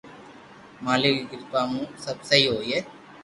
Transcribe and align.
مالڪ 0.83 1.13
ري 1.19 1.23
ڪرپا 1.31 1.61
مون 1.71 1.87
سب 2.05 2.17
سھي 2.29 2.41
ھوئي 2.51 2.77